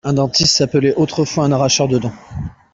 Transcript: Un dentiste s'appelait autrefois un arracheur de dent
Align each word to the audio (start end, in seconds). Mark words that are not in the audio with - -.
Un 0.03 0.13
dentiste 0.13 0.55
s'appelait 0.57 0.95
autrefois 0.95 1.45
un 1.45 1.51
arracheur 1.51 1.87
de 1.87 1.99
dent 1.99 2.11